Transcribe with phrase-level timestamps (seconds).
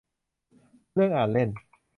[0.93, 1.49] เรื่องอ่านเล่น